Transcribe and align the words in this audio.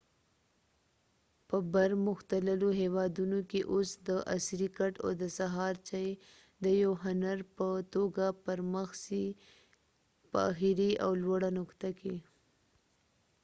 په 1.47 1.57
بر 1.73 1.91
مختللو 2.07 2.69
هیوادونو 2.81 3.39
کې 3.49 3.59
اوس 3.73 3.89
د 4.07 4.09
عصری 4.35 4.67
کټ 4.77 4.93
او 5.03 5.09
د 5.21 5.23
سهار 5.37 5.73
چای 5.89 6.09
د 6.63 6.65
یو 6.83 6.91
هنر 7.03 7.37
په 7.57 7.67
توګه 7.93 8.25
پر 8.45 8.59
مخ 8.73 8.89
څی 9.05 9.25
په 10.29 10.37
آخری 10.49 10.91
او 11.03 11.11
لوړه 11.23 11.49
نقطه 11.59 11.89
کې 11.99 12.15